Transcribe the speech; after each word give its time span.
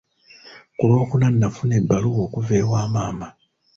Ku 0.77 0.83
Lwokuna 0.89 1.27
nafuna 1.29 1.73
ebbaluwa 1.79 2.19
okuva 2.25 2.53
ewa 2.61 2.81
maama. 2.93 3.27